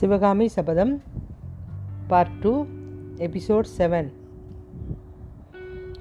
Sivagami 0.00 0.48
Sabatham 0.48 1.02
part 2.06 2.38
two 2.40 2.66
episode 3.16 3.64
seven 3.78 4.12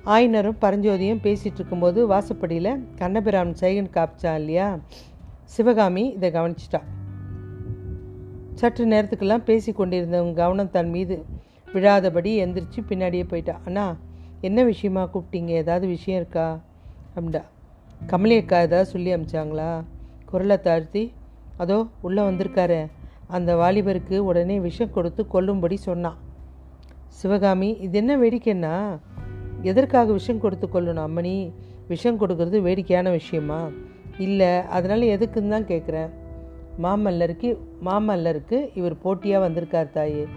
ஆயினரும் 0.06 0.56
பரஞ்சோதியும் 0.62 1.22
பேசிகிட்டு 1.24 1.54
இருக்கும்போது 1.54 2.10
வாசப்படியில் 2.10 2.80
கண்ணபிராமன் 2.96 3.56
சைகன் 3.60 3.90
காப்பிச்சா 3.94 4.36
இல்லையா? 4.36 4.80
சிவகாமி 5.44 6.10
இதை 6.10 6.32
கவனிச்சிட்டா. 6.32 6.82
சற்று 8.54 8.86
நேரத்துக்கெல்லாம் 8.86 9.44
பேசி 9.44 9.72
கொண்டிருந்தவங்க 9.72 10.34
கவனம் 10.34 10.70
தன் 10.70 10.90
மீது 10.90 11.26
விழாதபடி 11.74 12.44
எந்திரிச்சு 12.44 12.86
பின்னாடியே 12.90 13.24
போயிட்டா. 13.28 13.60
அண்ணா 13.66 13.98
என்ன 14.42 14.64
விஷயமா 14.64 15.10
கூப்பிட்டீங்க? 15.14 15.48
ஏதாவது 15.48 15.88
விஷயம் 15.88 16.20
இருக்கா? 16.20 16.60
அப்படின்டா. 17.16 17.44
கமலியக்கா 18.08 18.62
ஏதாவது 18.62 18.86
சொல்லி 18.86 19.16
அமிச்சாங்களா? 19.16 19.84
குரலை 20.26 20.60
தாழ்த்தி 20.60 21.14
அதோ 21.58 21.88
உள்ளே 22.02 22.22
வந்திருக்காரு. 22.22 22.88
அந்த 23.30 23.56
வாலிபருக்கு 23.56 24.18
உடனே 24.18 24.60
விஷம் 24.60 24.92
கொடுத்து 24.92 25.28
கொல்லும்படி 25.28 25.76
சொன்னான். 25.76 26.18
சிவகாமி 27.08 27.70
இது 27.80 27.98
என்ன 27.98 28.18
வேடிக்கைன்னா 28.18 29.00
எதற்காக 29.62 30.12
விஷம் 30.12 30.40
கொடுத்து 30.40 30.68
கொள்ளணும் 30.68 31.06
அம்மணி? 31.08 31.52
விஷம் 31.88 32.20
கொடுக்கறது 32.20 32.62
வேடிக்கையான 32.62 33.10
விஷயமா? 33.10 33.60
இல்லை 34.18 34.62
அதனால் 34.68 35.02
எதுக்குன்னு 35.02 35.48
தான் 35.48 35.66
கேட்குறேன் 35.66 36.10
மாமல்லருக்கு 36.84 37.50
மாமல்லருக்கு 37.86 38.70
இவர் 38.74 38.98
போட்டியாக 38.98 39.44
வந்திருக்கார் 39.46 39.92
தாயே. 39.92 40.28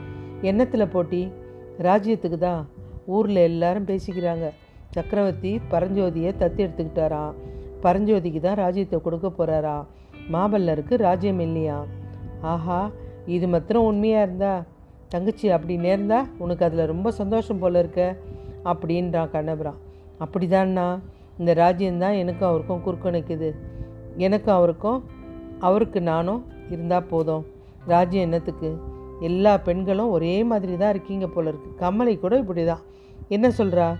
என்னத்தில் 0.42 0.86
போட்டி? 0.86 1.32
ராஜ்யத்துக்கு 1.78 2.38
தான். 2.38 2.68
ஊரில் 3.06 3.36
எல்லாரும் 3.36 3.86
பேசிக்கிறாங்க. 3.86 4.46
சக்கரவர்த்தி 4.88 5.60
பரஞ்சோதியை 5.70 6.32
தத்து 6.38 6.60
எடுத்துக்கிட்டாராம். 6.66 7.32
பரஞ்சோதிக்கு 7.82 8.40
தான் 8.40 8.54
ராஜ்யத்தை 8.54 9.00
கொடுக்க 9.00 9.28
போகிறாராம் 9.28 9.86
மாமல்லருக்கு 10.32 10.94
ராஜ்யம் 10.96 11.38
இல்லையா 11.38 11.84
ஆஹா 12.42 12.90
இது 13.26 13.48
மாத்திரம் 13.48 13.84
உண்மையாக 13.84 14.22
இருந்தா? 14.22 14.64
தங்கச்சி 15.08 15.50
அப்படி 15.50 15.76
நேர்ந்தா 15.76 16.26
உனக்கு 16.38 16.64
அதில் 16.64 16.86
ரொம்ப 16.86 17.10
சந்தோஷம் 17.10 17.58
போல 17.58 17.78
இருக்க? 17.78 18.16
அப்படின்றான் 18.64 19.30
கண்ணபுரம் 19.30 19.78
அப்படிதான்னா 20.20 20.98
இந்த 21.38 21.54
ராஜ்யந்தான் 21.54 22.18
எனக்கும் 22.18 22.48
அவருக்கும் 22.48 22.82
குறுக்கணிக்குது. 22.86 23.54
எனக்கும் 24.16 24.54
அவருக்கும் 24.54 25.04
அவருக்கு 25.58 26.00
நானும் 26.00 26.46
இருந்தால் 26.70 27.04
போதும். 27.04 27.46
ராஜ்யம் 27.86 28.24
என்னத்துக்கு? 28.24 28.76
எல்லா 29.20 29.58
பெண்களும் 29.58 30.10
ஒரே 30.10 30.44
மாதிரி 30.44 30.76
தான் 30.76 30.90
இருக்கீங்க 30.90 31.26
போல 31.26 31.48
இருக்கு. 31.48 31.84
கமலை 31.84 32.20
கூட 32.20 32.38
இப்படி 32.38 32.64
தான் 32.64 32.80
என்ன 33.28 33.48
சொல்கிறா 33.48 33.96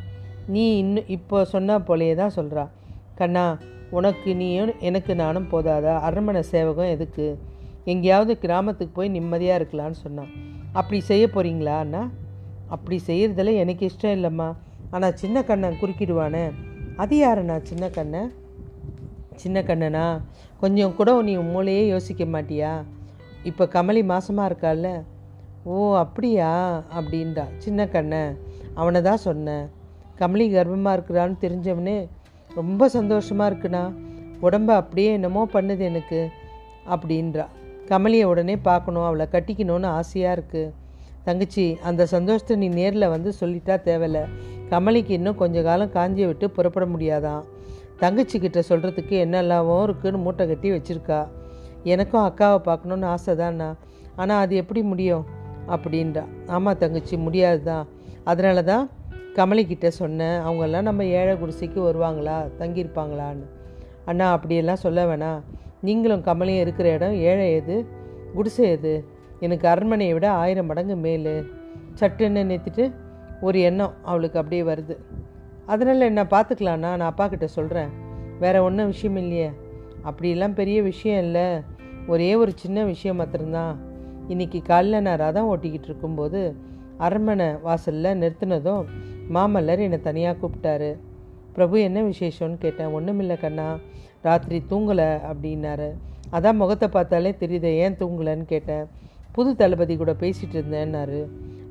நீ 0.47 0.79
இன்னும் 0.79 1.05
இப்போ 1.07 1.45
சொன்ன 1.45 1.79
போலேயே 1.79 2.15
தான் 2.15 2.37
சொல்கிறா 2.37 2.69
கண்ணா 3.15 3.59
உனக்கு 3.91 4.37
நீயும் 4.37 4.73
எனக்கு 4.79 5.15
நானும் 5.15 5.49
போதாதா? 5.51 6.01
அரண்மனை 6.01 6.43
சேவகம் 6.43 6.87
எதுக்கு? 6.87 7.39
எங்கேயாவது 7.85 8.39
கிராமத்துக்கு 8.39 8.95
போய் 8.95 9.09
நிம்மதியாக 9.09 9.65
இருக்கலான்னு 9.65 9.91
சொன்னான். 9.91 10.29
அப்படி 10.73 11.01
செய்ய 11.01 11.27
போகிறீங்களா 11.27 11.79
அண்ணா? 11.79 12.11
அப்படி 12.69 13.01
செய்கிறதுல 13.07 13.55
எனக்கு 13.55 13.87
இஷ்டம் 13.87 14.17
இல்லைம்மா. 14.19 14.57
ஆனால் 14.91 15.15
சின்ன 15.15 15.45
கண்ணன் 15.45 15.79
குறுக்கிடுவானே. 15.81 16.53
அது 16.97 17.17
யாருண்ணா 17.17 17.63
சின்ன 17.63 17.89
கண்ணன்? 17.89 18.33
சின்ன 19.35 19.61
கண்ணனா? 19.61 20.21
கொஞ்சம் 20.61 20.95
கூட 20.95 21.23
நீ 21.23 21.37
மூளையே 21.37 21.87
யோசிக்க 21.87 22.25
மாட்டியா? 22.25 22.85
இப்போ 23.43 23.65
கமலி 23.65 24.03
மாசமாக 24.05 24.51
இருக்கால 24.51 25.05
ஓ 25.65 25.97
அப்படியா? 25.97 26.83
அப்படின்றா. 26.99 27.45
சின்ன 27.57 27.89
கண்ணன். 27.89 28.39
அவனை 28.75 29.03
தான் 29.03 29.17
சொன்னேன். 29.17 29.71
கமலி 30.19 30.47
கர்ப்பமாக 30.53 30.97
இருக்கிறான்னு 30.97 31.37
தெரிஞ்சவனே 31.41 32.09
ரொம்ப 32.55 32.89
சந்தோஷமாக 32.89 33.55
இருக்குண்ணா. 33.55 33.93
உடம்ப 34.43 34.67
அப்படியே 34.67 35.13
என்னமோ 35.13 35.49
பண்ணுது 35.53 35.79
எனக்கு. 35.79 36.29
அப்படின்றா. 36.91 37.47
கமலியை 37.91 38.25
உடனே 38.25 38.57
பார்க்கணும் 38.69 39.07
அவளை 39.09 39.27
கட்டிக்கணும்னு 39.33 39.89
ஆசையாக 39.99 40.37
இருக்குது 40.37 40.73
தங்கச்சி 41.25 41.65
அந்த 41.89 42.03
சந்தோஷத்தை 42.07 42.55
நீ 42.57 42.69
நேரில் 42.69 43.13
வந்து 43.15 43.33
சொல்லிட்டா 43.41 43.75
தேவையில்ல. 43.89 44.21
கமலிக்கு 44.71 45.13
இன்னும் 45.19 45.35
கொஞ்ச 45.35 45.63
காலம் 45.63 45.93
காஞ்சியை 45.97 46.27
விட்டு 46.27 46.47
புறப்பட 46.51 46.87
முடியாதான். 46.87 47.43
தங்கச்சி 47.99 48.37
கிட்ட 48.39 48.61
சொல்கிறதுக்கு 48.69 49.17
என்னெல்லாமோ 49.25 49.83
இருக்குன்னு 49.83 50.19
மூட்டை 50.19 50.45
கட்டி 50.47 50.71
வச்சுருக்கா. 50.71 51.21
எனக்கும் 51.85 52.25
அக்காவை 52.29 52.59
பார்க்கணுன்னு 52.69 53.07
ஆசை 53.07 53.35
தான்ண்ணா 53.35 53.69
ஆனால் 54.17 54.41
அது 54.45 54.55
எப்படி 54.57 54.83
முடியும்? 54.83 55.25
அப்படின்றா. 55.71 56.25
ஆமாம் 56.47 56.79
தங்கச்சி 56.79 57.17
முடியாது 57.17 57.63
தான் 57.63 57.87
அதனால 58.25 58.63
தான் 58.63 58.85
கமலிக்கிட்ட 59.37 59.89
சொன்னேன் 59.89 60.39
அவங்கெல்லாம் 60.47 60.89
நம்ம 60.89 61.05
ஏழை 61.05 61.35
குடிசைக்கு 61.37 61.81
வருவாங்களா 61.89 62.37
தங்கியிருப்பாங்களான்னு. 62.59 63.47
அண்ணா 64.05 64.27
அப்படியெல்லாம் 64.33 64.83
சொல்ல 64.87 65.01
வேணாம். 65.07 65.41
நீங்களும் 65.83 66.23
கமலையும் 66.23 66.61
இருக்கிற 66.61 66.93
இடம் 66.93 67.13
ஏழை 67.13 67.53
எது? 67.53 67.87
குடிசை 68.35 68.69
எது? 68.69 69.05
எனக்கு 69.41 69.69
அரண்மனையை 69.69 70.15
விட 70.15 70.31
ஆயிரம் 70.31 70.67
மடங்கு 70.67 70.97
மேல். 70.97 71.53
சட்டுன்னு 72.01 72.43
நிறுத்திட்டு 72.43 72.93
ஒரு 73.41 73.61
எண்ணம் 73.61 73.93
அவளுக்கு 74.03 74.39
அப்படியே 74.39 74.63
வருது. 74.63 74.97
அதனால் 75.67 76.01
என்ன 76.01 76.25
பார்த்துக்கலாண்ணா 76.25 76.77
நான் 76.77 77.01
அப்பா 77.01 77.29
கிட்ட 77.29 77.47
சொல்கிறேன் 77.47 77.89
வேற 78.41 78.63
ஒன்றும் 78.63 78.87
விஷயம் 78.87 79.17
இல்லையே. 79.17 79.51
அப்படிலாம் 80.05 80.55
பெரிய 80.55 80.83
விஷயம் 80.83 81.25
இல்லை. 81.25 81.61
ஒரே 82.07 82.35
ஒரு 82.35 82.53
சின்ன 82.55 82.85
விஷயம் 82.85 83.17
மாத்திரம்தான். 83.17 83.79
இன்னைக்கு 84.29 84.63
காலைல 84.67 85.01
நான் 85.01 85.19
ரதம் 85.19 85.57
ஓட்டிக்கிட்டு 85.57 85.85
இருக்கும்போது 85.85 86.57
அரண்மனை 86.99 87.47
வாசலில் 87.63 88.21
நிறுத்தினதும் 88.21 88.85
மாமல்லர் 89.33 89.79
என்னை 89.79 90.01
தனியாக 90.01 90.39
கூப்பிட்டாரு. 90.39 90.99
பிரபு 91.53 91.81
என்ன 91.81 92.03
விசேஷம்னு 92.03 92.59
கேட்டேன். 92.59 92.87
ஒன்றுமில்லை 92.87 93.37
கண்ணா. 93.37 93.79
ராத்திரி 94.23 94.65
தூங்கலை 94.71 95.09
அப்படின்னாரு. 95.31 95.89
அதான் 96.33 96.55
முகத்தை 96.55 96.89
பார்த்தாலே 96.89 97.31
தெரியுது 97.31 97.71
ஏன் 97.85 97.97
தூங்கலைன்னு 97.97 98.45
கேட்டேன். 98.45 98.85
புது 99.33 99.57
தளபதி 99.57 99.97
கூட 99.97 100.13
பேசிகிட்டு 100.13 100.53
இருந்தேன்னாரு. 100.53 101.21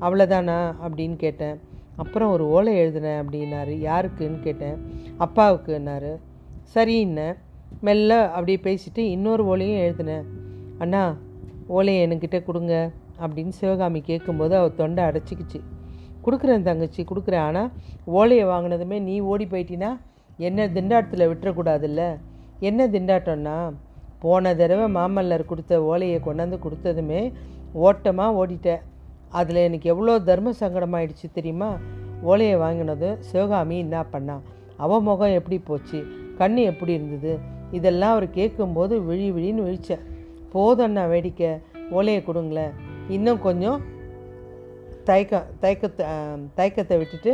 அவ்வளோதானா 0.02 0.74
அப்படின்னு 0.86 1.16
கேட்டேன். 1.16 1.60
அப்புறம் 1.96 2.32
ஒரு 2.32 2.50
ஓலை 2.50 2.78
எழுதினேன் 2.78 3.22
அப்படின்னாரு. 3.22 3.74
யாருக்குன்னு 3.90 4.40
கேட்டேன். 4.40 4.78
அப்பாவுக்குன்னாரு. 5.20 6.12
சரின்னேன் 6.76 7.36
மெல்ல 7.82 8.30
அப்படியே 8.30 8.60
பேசிட்டு 8.64 8.98
இன்னொரு 8.98 9.44
ஓலையும் 9.56 9.82
எழுதினேன். 9.84 10.26
அண்ணா 10.78 11.18
ஓலையை 11.68 12.08
என்கிட்ட 12.08 12.44
கொடுங்க 12.44 12.92
அப்படின்னு 13.22 13.48
சிவகாமி 13.48 14.02
கேட்கும்போது 14.02 14.56
அவள் 14.56 14.76
தொண்டை 14.76 15.04
அடைச்சிக்கிச்சு. 15.04 15.60
கொடுக்குறேன் 16.26 16.62
தங்கச்சி 16.62 17.04
கொடுக்குறேன். 17.04 17.46
ஆனால் 17.48 17.72
ஓலையை 18.06 18.46
வாங்கினதுமே 18.46 19.00
நீ 19.02 19.20
ஓடி 19.20 19.46
போயிட்டினா 19.46 19.90
என்ன 20.38 20.68
திண்டாட்டத்தில் 20.68 21.30
விட்டுறக்கூடாதுல்ல? 21.32 22.04
என்ன 22.70 22.82
திண்டாட்டம்னா 22.94 23.56
போன 24.24 24.54
தடவை 24.60 24.88
மாமல்லர் 24.96 25.50
கொடுத்த 25.52 25.74
ஓலையை 25.92 26.18
கொண்டாந்து 26.26 26.58
கொடுத்ததுமே 26.66 27.22
ஓட்டமாக 27.86 28.38
ஓடிட்டேன். 28.42 28.82
அதில் 29.40 29.60
எனக்கு 29.68 29.88
எவ்வளோ 29.94 30.16
தர்ம 30.30 30.54
சங்கடமாயிடுச்சு 30.60 31.28
தெரியுமா? 31.38 31.70
ஓலையை 32.30 32.56
வாங்கினது 32.64 33.10
சிவகாமி 33.30 33.78
என்ன 33.86 34.04
பண்ணா? 34.14 34.36
அவன் 34.86 35.06
முகம் 35.10 35.36
எப்படி 35.40 35.58
போச்சு? 35.70 36.00
கண்ணு 36.40 36.62
எப்படி 36.72 36.92
இருந்தது? 36.98 37.34
இதெல்லாம் 37.78 38.14
அவர் 38.16 38.28
கேட்கும்போது 38.40 38.94
விழி 39.10 39.28
விழின்னு 39.36 39.66
விழிச்சேன் 39.68 40.06
போதண்ணா 40.54 41.04
வேடிக்கை. 41.14 41.52
ஓலையை 41.98 42.22
கொடுங்களேன். 42.30 42.74
இன்னும் 43.16 43.44
கொஞ்சம் 43.48 43.80
தயக்க 45.08 45.46
தயக்கத்தை 45.64 46.06
தயக்கத்தை 46.58 46.98
விட்டுட்டு 47.02 47.32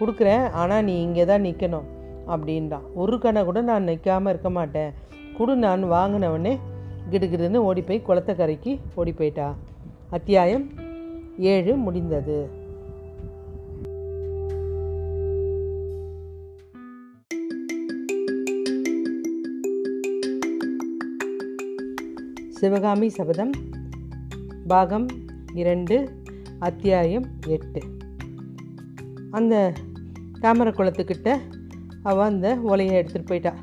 கொடுக்குறேன். 0.00 0.44
ஆனால் 0.60 0.86
நீ 0.88 0.94
இங்கே 1.06 1.24
தான் 1.30 1.46
நிற்கணும் 1.48 1.88
அப்படின்றான் 2.30 2.92
ஒரு 2.94 3.18
கணை 3.18 3.44
கூட 3.44 3.60
நான் 3.60 3.82
நிற்காமல் 3.82 4.32
இருக்க 4.32 4.50
மாட்டேன். 4.50 4.92
குடு 5.36 5.56
நான் 5.56 5.84
வாங்கினவனே. 5.84 6.58
கிடுகிடுன்னு 7.10 7.56
ஓடி 7.56 7.82
போய் 7.82 8.02
குளத்தை 8.02 8.34
கரைக்கு 8.34 8.78
ஓடி 8.94 9.12
போயிட்டா. 9.12 9.56
அத்தியாயம் 10.10 10.66
ஏழு 11.38 11.76
முடிந்தது. 11.76 12.58
சிவகாமி 22.48 23.08
சபதம் 23.08 23.50
பாகம் 24.66 25.06
இரண்டு 25.54 26.22
அத்தியாயம் 26.58 27.24
எட்டு. 27.46 27.80
அந்த 29.30 29.72
தாமரை 30.40 30.72
குளத்துக்கிட்ட 30.72 31.38
அவள் 32.02 32.26
அந்த 32.26 32.58
ஓலையை 32.62 33.02
எடுத்துகிட்டு 33.02 33.26
போயிட்டா. 33.26 33.54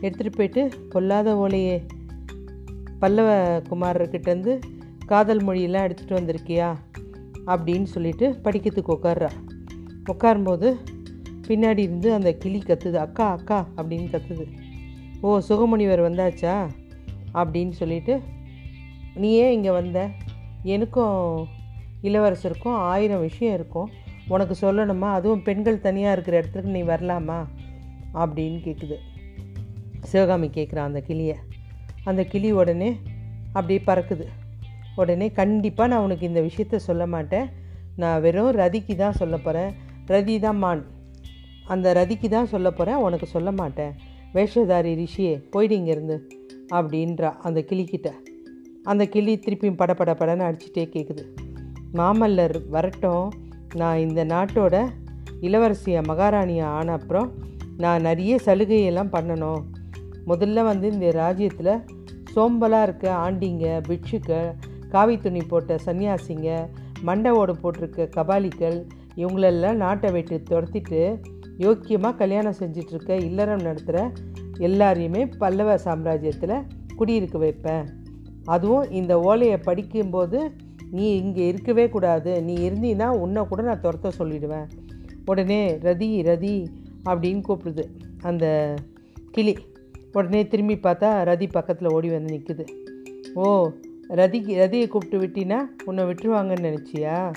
எடுத்துகிட்டு 0.00 0.36
போயிட்டு 0.36 0.70
பொல்லாத 0.88 1.36
ஓலையே 1.36 1.86
பல்லவ 2.98 3.58
குமாரர்கிட்டேருந்து 3.58 4.60
காதல் 5.06 5.42
மொழியெல்லாம் 5.42 5.86
எடுத்துகிட்டு 5.86 6.18
வந்திருக்கியா 6.20 6.76
அப்படின்னு 7.46 7.82
சொல்லிட்டு 7.82 8.40
படிக்கிறதுக்கு 8.44 8.96
உட்கார்றா 9.00 9.30
உட்காரும்போது 10.12 10.76
பின்னாடி 11.48 11.78
இருந்து 11.78 12.12
அந்த 12.12 12.32
கிளி 12.32 12.58
கத்துது. 12.58 12.94
அக்கா 12.94 13.30
அக்கா 13.30 13.68
அப்படின்னு 13.76 14.12
கத்துது. 14.14 14.44
ஓ 15.20 15.38
சுகமுனிவர் 15.48 16.02
வந்தாச்சா 16.02 16.68
அப்படின்னு 17.34 17.70
சொல்லிட்டு 17.70 18.20
நீ 19.14 19.32
ஏன் 19.32 19.52
இங்கே 19.52 19.70
வந்த? 19.70 20.08
எனக்கும் 20.62 21.46
இளவரசருக்கும் 22.02 22.78
ஆயிரம் 22.92 23.20
விஷயம் 23.20 23.54
இருக்கும். 23.54 23.90
உனக்கு 24.30 24.54
சொல்லணுமா? 24.60 25.08
அதுவும் 25.18 25.42
பெண்கள் 25.42 25.84
தனியாக 25.86 26.12
இருக்கிற 26.12 26.36
இடத்துக்கு 26.36 26.70
நீ 26.70 26.82
வரலாமா? 26.82 27.38
அப்படின்னு 28.14 28.58
கேட்குது 28.66 28.96
சிவகாமி 30.00 30.48
கேட்குறான் 30.54 30.88
அந்த 30.90 31.00
கிளியை. 31.00 31.36
அந்த 32.04 32.24
கிளி 32.24 32.50
உடனே 32.52 32.90
அப்படியே 33.52 33.80
பறக்குது. 33.86 34.26
உடனே 34.96 35.26
கண்டிப்பாக 35.32 35.90
நான் 35.92 36.04
உனக்கு 36.04 36.26
இந்த 36.26 36.40
விஷயத்த 36.40 36.76
சொல்ல 36.76 37.06
மாட்டேன். 37.06 37.46
நான் 37.96 38.20
வெறும் 38.20 38.54
ரதிக்கு 38.54 38.94
தான் 38.96 39.12
சொல்ல 39.12 39.36
போகிறேன் 39.36 39.70
ரதி 40.06 40.38
தான் 40.40 40.58
மான். 40.58 40.84
அந்த 41.66 41.92
ரதிக்கு 41.92 42.28
தான் 42.28 42.46
சொல்ல 42.46 42.68
போகிறேன் 42.70 43.02
உனக்கு 43.06 43.26
சொல்ல 43.26 43.52
மாட்டேன். 43.52 43.92
வேஷதாரி 44.34 44.92
ரிஷியே 44.94 45.34
போயிடு 45.50 45.76
இங்கேருந்து 45.76 46.16
அப்படின்றா 46.72 47.30
அந்த 47.46 47.60
கிளிக்கிட்ட 47.68 48.08
அந்த 48.82 49.04
கிளி 49.06 49.32
திருப்பியும் 49.36 49.80
படப்பட 49.80 50.12
படன்னு 50.20 50.46
அடிச்சுட்டே 50.48 50.84
கேட்குது 50.94 51.24
மாமல்லர் 51.94 52.56
வரட்டும். 52.68 53.28
நான் 53.74 53.98
இந்த 53.98 54.24
நாட்டோட 54.24 54.88
இளவரசியை 55.40 56.02
மகாராணியாக 56.02 56.76
ஆன 56.78 56.92
அப்புறம் 56.92 57.32
நான் 57.76 58.00
நிறைய 58.00 58.38
சலுகையெல்லாம் 58.44 59.12
பண்ணணும். 59.12 59.62
முதல்ல 60.26 60.62
வந்து 60.62 60.92
இந்த 60.92 61.10
ராஜ்யத்தில் 61.10 61.84
சோம்பலாக 62.36 62.82
இருக்க 62.82 63.12
ஆண்டிங்க 63.12 63.82
பிட்சுக்க 63.88 64.54
காவி 64.88 65.18
துணி 65.18 65.40
போட்ட 65.42 65.76
சன்னியாசிங்க 65.86 66.68
மண்டை 67.02 67.30
ஓடு 67.30 67.52
போட்டிருக்க 67.52 68.08
கபாலிகள் 68.16 68.86
இவங்களெல்லாம் 69.16 69.74
நாட்டை 69.74 70.10
விட்டு 70.10 70.42
துரத்திட்டு 70.50 71.20
யோக்கியமாக 71.58 72.16
கல்யாணம் 72.16 72.54
செஞ்சிட்ருக்க 72.58 73.10
இல்லறம் 73.10 73.60
நடத்துகிற 73.60 74.12
எல்லாரையுமே 74.58 75.30
பல்லவ 75.38 75.74
சாம்ராஜ்யத்தில் 75.74 76.66
குடியிருக்க 76.96 77.38
வைப்பேன். 77.38 77.86
அதுவும் 78.44 78.90
இந்த 78.90 79.20
ஓலையை 79.20 79.56
படிக்கும்போது 79.56 80.52
நீ 80.90 81.16
இங்கே 81.16 81.46
இருக்கவே 81.46 81.88
கூடாது. 81.88 82.42
நீ 82.42 82.54
இருந்தீன்னா 82.68 83.06
உன்னை 83.06 83.42
கூட 83.48 83.62
நான் 83.62 83.80
துரத்த 83.80 84.10
சொல்லிடுவேன். 84.18 84.68
உடனே 85.24 85.60
ரதி 85.82 86.10
ரதி 86.30 86.54
அப்படின்னு 87.04 87.42
கூப்பிடுது. 87.48 87.84
அந்த 88.22 88.74
கிளி. 89.30 89.56
உடனே 90.12 90.46
திரும்பி 90.46 90.74
பார்த்தா 90.74 91.10
ரதி 91.28 91.48
பக்கத்தில் 91.50 91.92
ஓடி 91.92 92.08
வந்து 92.08 92.30
நிற்குது 92.34 92.64
ஓ 93.34 93.70
ரதிக்கு 94.08 94.52
ரதியை 94.62 94.86
கூப்பிட்டு 94.88 95.18
விட்டினா 95.20 95.58
உன்னை 95.84 96.04
விட்டுருவாங்கன்னு 96.04 96.66
நினச்சியா? 96.68 97.32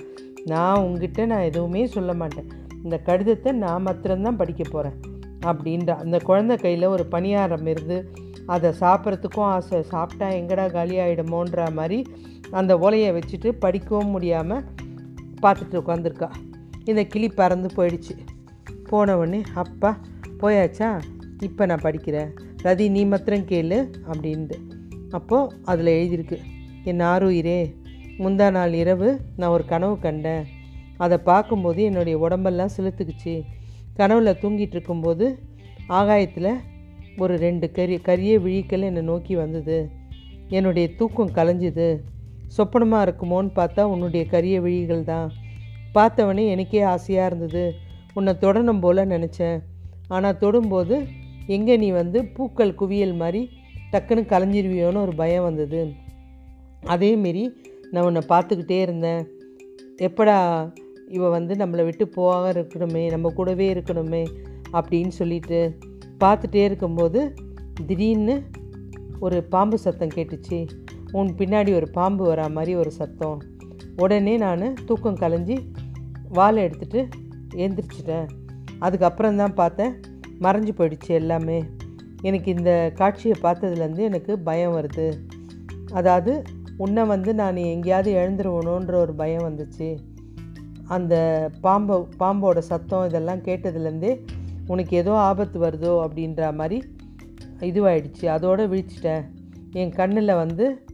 நான் 0.45 0.81
உங்ககிட்ட 0.83 1.25
நான் 1.25 1.47
எதுவுமே 1.49 1.85
சொல்ல 1.85 2.13
மாட்டேன். 2.13 2.47
இந்த 2.83 2.97
கடிதத்தை 2.97 3.51
நான் 3.51 3.81
மாத்திரம்தான் 3.81 4.35
படிக்க 4.35 4.63
போகிறேன் 4.69 4.97
அப்படின்ற. 5.45 5.89
அந்த 5.95 6.17
குழந்தை 6.23 6.57
கையில் 6.57 6.85
ஒரு 6.85 7.05
பணியாரம் 7.11 7.67
இருந்து 7.67 7.97
அதை 8.45 8.69
சாப்பிட்றதுக்கும் 8.79 9.49
ஆசை. 9.55 9.81
சாப்பிட்டா 9.81 10.27
எங்கடா 10.29 10.65
காலியாகிடுமோன்ற 10.75 11.71
மாதிரி 11.71 12.05
அந்த 12.51 12.77
ஓலையை 12.77 13.11
வச்சுட்டு 13.11 13.49
படிக்கவும் 13.49 14.09
முடியாமல் 14.09 14.65
பார்த்துட்டு 15.41 15.75
உட்காந்துருக்கா 15.81 16.29
இந்த 16.85 17.03
கிளி 17.03 17.27
பறந்து 17.29 17.69
போயிடுச்சு. 17.75 18.15
போனவொடனே 18.89 19.41
அப்பா 19.53 19.97
போயாச்சா? 20.41 21.01
இப்போ 21.41 21.65
நான் 21.65 21.83
படிக்கிறேன். 21.83 22.29
ரதி 22.63 22.89
நீ 22.89 23.05
மாத்திரம் 23.05 23.47
கேளு 23.51 23.79
அப்படின்ட்டு 24.11 24.57
அப்போது 25.11 25.55
அதில் 25.63 25.91
எழுதியிருக்கு 25.97 26.37
என் 26.83 26.99
ஆறுயிரே 26.99 27.59
முந்தா 28.17 28.51
நாள் 28.51 28.73
இரவு 28.73 29.09
நான் 29.37 29.49
ஒரு 29.49 29.65
கனவு 29.65 29.99
கண்டேன். 29.99 30.45
அதை 30.97 31.17
பார்க்கும்போது 31.17 31.83
என்னுடைய 31.83 32.17
உடம்பெல்லாம் 32.17 32.75
செலுத்துக்குச்சு 32.77 33.41
கனவில் 33.93 34.39
தூங்கிட்டு 34.41 34.75
இருக்கும்போது 34.77 35.25
ஆகாயத்தில் 35.87 36.51
ஒரு 37.17 37.37
ரெண்டு 37.37 37.71
கரி 37.71 38.01
கரிய 38.01 38.39
விழிகள் 38.39 38.81
என்னை 38.81 39.01
நோக்கி 39.01 39.35
வந்தது. 39.35 39.89
என்னுடைய 40.49 40.87
தூக்கம் 40.95 41.35
கலைஞ்சுது. 41.35 42.01
சொப்பனமாக 42.47 43.05
இருக்குமோன்னு 43.07 43.51
பார்த்தா 43.55 43.83
உன்னுடைய 43.83 44.25
கரிய 44.25 44.61
விழிகள் 44.61 45.03
தான். 45.03 45.31
பார்த்தவனே 45.95 46.47
எனக்கே 46.47 46.81
ஆசையாக 46.81 47.25
இருந்தது. 47.25 47.73
உன்னை 48.13 48.33
தொடணும் 48.41 48.79
போல் 48.79 49.09
நினச்சேன். 49.09 49.59
ஆனால் 50.07 50.39
தொடும்போது 50.41 51.05
எங்கே 51.47 51.77
நீ 51.77 51.91
வந்து 51.91 52.25
பூக்கள் 52.25 52.75
குவியல் 52.75 53.13
மாதிரி 53.13 53.49
டக்குன்னு 53.91 54.23
கலைஞ்சிருவியோன்னு 54.29 54.95
ஒரு 54.95 55.13
பயம் 55.15 55.43
வந்தது. 55.43 55.93
அதேமாரி 56.85 57.43
நான் 57.91 58.03
உன்னை 58.03 58.21
பார்த்துக்கிட்டே 58.29 58.79
இருந்தேன். 58.81 59.27
எப்படா 59.97 60.37
இவ 61.07 61.29
வந்து 61.29 61.55
நம்மளை 61.55 61.83
விட்டு 61.83 62.07
போக 62.07 62.51
இருக்கணுமே 62.51 63.11
நம்ம 63.11 63.29
கூடவே 63.29 63.73
இருக்கணுமே 63.73 64.23
அப்படின்னு 64.71 65.07
சொல்லிட்டு 65.07 65.77
பார்த்துட்டே 66.23 66.61
இருக்கும்போது 66.63 67.19
திடீர்னு 67.87 68.35
ஒரு 69.19 69.43
பாம்பு 69.43 69.77
சத்தம் 69.79 70.13
கேட்டுச்சு. 70.15 70.67
உன் 71.11 71.31
பின்னாடி 71.37 71.75
ஒரு 71.75 71.87
பாம்பு 71.89 72.23
வரா 72.33 72.51
மாதிரி 72.51 72.75
ஒரு 72.75 72.91
சத்தம். 72.91 73.37
உடனே 73.95 74.37
நான் 74.37 74.73
தூக்கம் 74.85 75.15
கலைஞ்சி 75.15 75.57
வாழை 76.29 76.59
எடுத்துகிட்டு 76.65 77.01
எழுந்திரிச்சிட்டேன் 77.55 78.27
அதுக்கப்புறம் 78.79 79.35
தான் 79.35 79.53
பார்த்தேன் 79.53 79.93
மறைஞ்சு 80.41 80.73
போயிடுச்சு 80.77 81.07
எல்லாமே. 81.07 81.63
எனக்கு 82.21 82.51
இந்த 82.51 82.91
காட்சியை 82.95 83.35
பார்த்ததுலேருந்து 83.41 83.97
எனக்கு 83.97 84.39
பயம் 84.39 84.75
வருது. 84.77 85.07
அதாவது 85.93 86.33
உன்னை 86.77 87.03
வந்து 87.03 87.31
நான் 87.33 87.55
எங்கேயாவது 87.55 88.11
எழுந்துருவணுன்ற 88.13 88.93
ஒரு 88.93 89.13
பயம் 89.13 89.45
வந்துச்சு. 89.47 89.89
அந்த 90.87 91.15
பாம்பை 91.61 91.97
பாம்போட 92.19 92.59
சத்தம் 92.59 93.07
இதெல்லாம் 93.07 93.39
கேட்டதுலேருந்தே 93.39 94.13
உனக்கு 94.67 94.97
ஏதோ 94.97 95.11
ஆபத்து 95.11 95.59
வருதோ 95.59 96.07
அப்படின்ற 96.07 96.53
மாதிரி 96.53 96.83
இதுவாயிடுச்சு. 97.59 98.25
அதோடு 98.25 98.67
விழிச்சிட்டேன். 98.67 99.21
என் 99.71 99.91
கண்ணில் 99.91 100.35
வந்து 100.35 100.85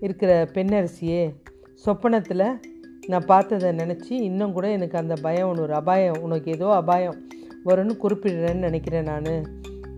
இருக்கிற 0.00 0.44
பெண்ணரசியே 0.44 1.34
சொப்பனத்தில் 1.74 2.60
நான் 3.06 3.24
பார்த்ததை 3.26 3.70
நினச்சி 3.70 4.10
இன்னும் 4.10 4.52
கூட 4.52 4.70
எனக்கு 4.70 4.98
அந்த 4.98 5.14
பயம் 5.14 5.48
ஒன்று 5.48 5.62
ஒரு 5.62 5.74
அபாயம் 5.74 6.22
உனக்கு 6.22 6.52
ஏதோ 6.52 6.74
அபாயம் 6.74 7.28
வரும்னு 7.64 7.98
குறிப்பிடுறேன்னு 8.02 8.54
நினைக்கிறேன் 8.54 9.02
நான் 9.02 9.24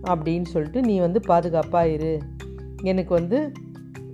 அப்படின்னு 0.03 0.45
சொல்லிட்டு 0.45 0.81
நீ 0.81 0.99
வந்து 0.99 1.19
பாதுகாப்பாக 1.19 1.87
இரு. 1.87 2.19
எனக்கு 2.83 3.13
வந்து 3.13 3.51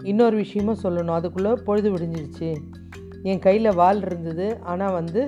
இன்னொரு 0.03 0.35
விஷயமும் 0.35 0.77
சொல்லணும். 0.83 1.07
அதுக்குள்ளே 1.07 1.53
பொழுது 1.65 1.91
விடிஞ்சிருச்சு. 1.91 2.55
என் 3.23 3.39
கையில் 3.39 3.75
வால் 3.75 4.01
இருந்தது. 4.05 4.57
ஆனால் 4.61 4.93
வந்து 4.93 5.25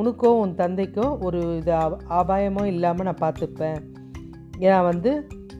உனக்கோ 0.00 0.30
உன் 0.42 0.54
தந்தைக்கோ 0.60 1.06
ஒரு 1.26 1.40
இது 1.58 1.72
அபாயமோ 2.20 2.62
இல்லாமல் 2.72 3.06
நான் 3.08 3.22
பார்த்துப்பேன். 3.24 3.78
ஏன்னா 4.64 4.78
வந்து 4.90 5.10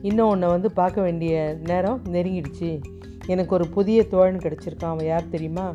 இன்னும் 0.09 0.31
உன்னை 0.31 0.47
வந்து 0.53 0.69
பார்க்க 0.79 1.05
வேண்டிய 1.07 1.35
நேரம் 1.69 2.01
நெருங்கிடுச்சு. 2.15 2.71
எனக்கு 3.33 3.51
ஒரு 3.57 3.65
புதிய 3.75 3.99
தோழன் 4.13 4.43
கிடச்சிருக்கான். 4.45 4.93
அவன் 4.95 5.09
யார் 5.11 5.31
தெரியுமா? 5.35 5.67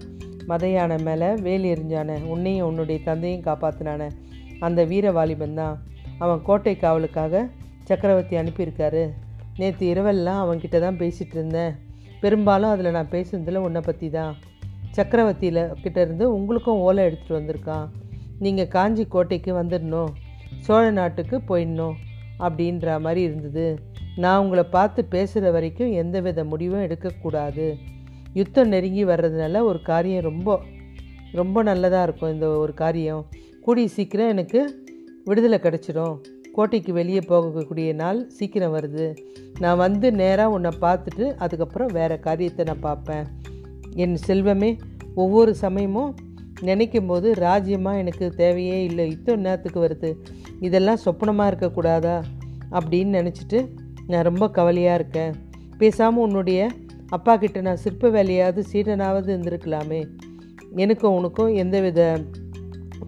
மதையான 0.50 0.98
மேலே 1.06 1.28
வேல் 1.46 1.66
எறிஞ்சான. 1.72 2.18
உன்னையும் 2.32 2.66
உன்னுடைய 2.68 2.98
தந்தையும் 3.08 3.46
காப்பாற்றினான 3.48 4.08
அந்த 4.66 4.80
வீர 4.90 5.12
வாலிபன் 5.18 5.58
தான். 5.60 5.76
அவன் 6.24 6.44
கோட்டை 6.48 6.74
காவலுக்காக 6.84 7.42
சக்கரவர்த்தி 7.88 8.36
அனுப்பியிருக்காரு. 8.42 9.04
நேற்று 9.60 9.84
இரவெல்லாம் 9.92 10.42
அவன்கிட்ட 10.44 10.78
தான் 10.84 11.00
பேசிகிட்டு 11.02 11.36
இருந்தேன். 11.38 11.72
பெரும்பாலும் 12.22 12.72
அதில் 12.74 12.96
நான் 12.98 13.12
பேசுனதில் 13.14 13.64
உன்னை 13.66 13.82
பற்றி 13.88 14.08
தான் 14.18 14.32
சக்கரவர்த்தியில் 14.98 15.62
கிட்டேருந்து 15.82 16.24
உங்களுக்கும் 16.36 16.82
ஓலை 16.86 17.02
எடுத்துகிட்டு 17.08 17.38
வந்திருக்கான். 17.38 17.88
நீங்கள் 18.44 18.72
காஞ்சி 18.74 19.04
கோட்டைக்கு 19.14 19.52
வந்துடணும் 19.60 20.12
சோழ 20.66 20.84
நாட்டுக்கு 20.90 21.36
போயிடணும் 21.48 21.96
அப்படின்ற 22.38 23.00
மாதிரி 23.00 23.20
இருந்தது. 23.22 23.66
நான் 24.16 24.40
உங்களை 24.42 24.64
பார்த்து 24.76 25.00
பேசுகிற 25.04 25.50
வரைக்கும் 25.50 25.92
எந்த 26.02 26.16
வித 26.20 26.44
முடிவும் 26.44 26.84
எடுக்கக்கூடாது. 26.86 27.66
யுத்தம் 28.38 28.70
நெருங்கி 28.74 29.04
வர்றதுனால 29.04 29.62
ஒரு 29.70 29.80
காரியம் 29.82 30.26
ரொம்ப 30.30 30.58
ரொம்ப 31.32 31.62
நல்லதாக 31.62 32.06
இருக்கும் 32.06 32.32
இந்த 32.34 32.46
ஒரு 32.62 32.72
காரியம். 32.74 33.22
கூடிய 33.64 33.88
சீக்கிரம் 33.96 34.32
எனக்கு 34.34 34.60
விடுதலை 35.24 35.58
கிடச்சிடும் 35.62 36.14
கோட்டைக்கு 36.54 36.92
வெளியே 36.92 37.22
போகக்கூடிய 37.28 37.90
நாள் 37.94 38.20
சீக்கிரம் 38.36 38.74
வருது. 38.76 39.06
நான் 39.58 39.80
வந்து 39.84 40.06
நேராக 40.20 40.54
உன்னை 40.56 40.72
பார்த்துட்டு 40.84 41.26
அதுக்கப்புறம் 41.44 41.92
வேறு 41.98 42.16
காரியத்தை 42.20 42.64
நான் 42.64 42.86
பார்ப்பேன். 42.88 43.26
என் 44.02 44.16
செல்வமே 44.26 44.70
ஒவ்வொரு 45.14 45.52
சமயமும் 45.54 46.10
நினைக்கும் 46.60 47.06
போது 47.06 47.34
ராஜ்யமாக 47.34 47.98
எனக்கு 47.98 48.30
தேவையே 48.30 48.84
இல்லை. 48.84 49.10
இத்தனை 49.10 49.42
நேரத்துக்கு 49.42 49.80
வருது. 49.84 50.14
இதெல்லாம் 50.60 50.96
சொப்பனமாக 50.96 51.50
இருக்கக்கூடாதா? 51.50 52.22
அப்படின்னு 52.72 53.16
நினச்சிட்டு 53.18 53.68
நான் 54.06 54.22
ரொம்ப 54.22 54.50
கவலையாக 54.50 54.98
இருக்கேன். 54.98 55.34
பேசாமல் 55.78 56.22
உன்னுடைய 56.22 56.68
அப்பா 57.08 57.36
கிட்ட 57.36 57.60
நான் 57.60 57.76
சிற்ப 57.76 58.08
வேலையாவது 58.08 58.64
சீடனாவது 58.72 59.28
இருந்திருக்கலாமே. 59.36 60.06
எனக்கும் 60.76 61.14
உனக்கும் 61.14 61.54
எந்தவித 61.54 62.22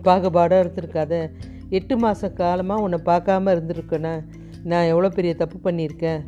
பாகுபாடும் 0.04 0.62
இருந்திருக்காத. 0.62 1.30
எட்டு 1.68 1.96
மாத 1.96 2.30
காலமாக 2.30 2.82
உன்னை 2.82 2.98
பார்க்காம 3.04 3.52
இருந்திருக்கேனே? 3.54 4.24
நான் 4.62 4.86
எவ்வளோ 4.86 5.08
பெரிய 5.08 5.34
தப்பு 5.34 5.70
பண்ணியிருக்கேன்? 5.70 6.24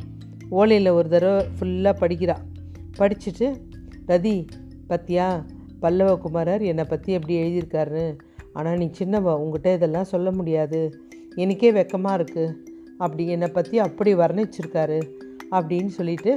ஓலையில் 0.51 0.89
ஒரு 0.89 1.09
தடவை 1.09 1.45
ஃபுல்லாக 1.59 1.95
படிக்கிறா. 1.99 2.35
படிச்சுட்டு 2.97 3.55
ரதி 4.07 4.47
பத்தியா? 4.89 5.45
பல்லவகுமாரர் 5.81 6.61
என்னை 6.61 6.83
பற்றி 6.83 7.13
எப்படி 7.13 7.35
எழுதியிருக்காரு 7.43 8.15
ஆனால் 8.53 8.77
நீ 8.77 8.91
சின்னவ 8.99 9.33
உங்ககிட்ட 9.39 9.73
இதெல்லாம் 9.73 10.11
சொல்ல 10.13 10.31
முடியாது. 10.31 10.79
எனக்கே 11.35 11.71
வெக்கமாக 11.71 12.17
இருக்குது 12.19 12.55
அப்படி 12.97 13.27
என்னை 13.27 13.47
பற்றி 13.47 13.79
அப்படி 13.79 14.13
வர்ணிச்சிருக்காரு 14.15 14.99
அப்படின்னு 15.51 15.87
சொல்லிட்டு 15.87 16.31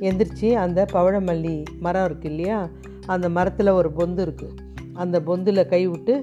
எந்திரிச்சு 0.00 0.48
அந்த 0.54 0.86
பவழமல்லி 0.92 1.64
மரம் 1.80 2.06
இருக்குது 2.08 2.30
இல்லையா? 2.30 2.58
அந்த 3.06 3.28
மரத்தில் 3.28 3.68
ஒரு 3.68 3.90
பொந்து 3.96 4.22
இருக்குது 4.26 4.56
அந்த 4.94 5.20
பொந்தில் 5.20 5.68
கை 5.68 5.86
விட்டு 5.86 6.14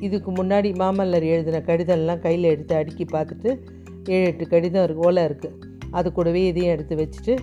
இதுக்கு 0.00 0.30
முன்னாடி 0.30 0.70
மாமல்லர் 0.76 1.22
எழுதின 1.22 1.58
கடிதம்லாம் 1.58 2.18
கையில் 2.18 2.44
எடுத்து 2.44 2.74
அடுக்கி 2.74 3.04
பார்த்துட்டு 3.12 3.50
ஏழு 4.08 4.26
எட்டு 4.26 4.48
கடிதம் 4.48 4.84
இருக்கு 4.84 5.06
ஓலை 5.06 5.24
இருக்குது 5.24 5.58
அது 5.90 6.12
கூடவே 6.12 6.46
இதையும் 6.46 6.72
எடுத்து 6.72 6.94
வச்சுட்டு 6.96 7.34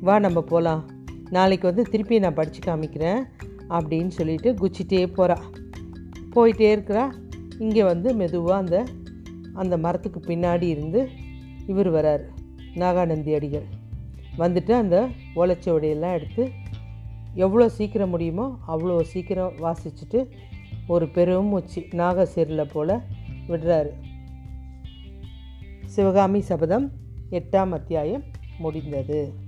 வா 0.00 0.18
நம்ம 0.18 0.40
போகலாம் 0.42 0.82
நாளைக்கு 1.30 1.66
வந்து 1.66 1.82
திருப்பி 1.82 2.18
நான் 2.18 2.34
படித்து 2.34 2.60
காமிக்கிறேன். 2.64 3.20
அப்படின்னு 3.68 4.08
சொல்லிட்டு 4.08 4.52
குச்சிட்டே 4.52 5.00
போகிறா 5.16 5.36
போயிட்டே 6.34 6.68
இருக்கிறா. 6.76 7.04
இங்கே 7.58 7.82
வந்து 7.82 8.14
மெதுவாக 8.14 8.58
அந்த 8.58 8.84
அந்த 9.52 9.78
மரத்துக்கு 9.78 10.20
பின்னாடி 10.26 10.62
இருந்து 10.62 11.08
இவர் 11.66 11.90
வர்றார் 11.92 12.24
நாகானந்தி 12.74 13.32
அடிகள். 13.34 13.66
வந்துட்டு 14.38 14.70
அந்த 14.70 14.96
ஓலைச்சுவடியெல்லாம் 15.36 16.12
எடுத்து 16.12 16.50
எவ்வளோ 17.34 17.68
சீக்கிரம் 17.68 18.08
முடியுமோ 18.08 18.58
அவ்வளோ 18.68 19.00
சீக்கிரம் 19.00 19.54
வாசிச்சுட்டு 19.62 20.20
ஒரு 20.86 21.08
பெரும் 21.08 21.46
மூச்சு 21.46 21.80
நாகசேரில் 21.80 22.70
போல் 22.72 22.94
விடுறாரு. 23.48 23.90
சிவகாமி 25.86 26.40
சபதம் 26.40 26.86
எட்டாம் 27.30 27.70
அத்தியாயம் 27.70 28.24
முடிந்தது. 28.58 29.46